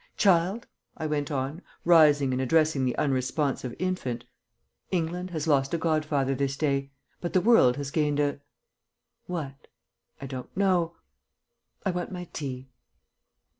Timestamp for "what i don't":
9.27-10.57